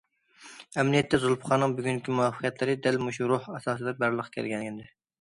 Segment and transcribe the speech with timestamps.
[0.83, 4.95] ئەمەلىيەتتە زۇلپىقارنىڭ بۈگۈنكى مۇۋەپپەقىيەتلىرى دەل مۇشۇ روھ ئاساسىدا بارلىققا كەلگەنىدى.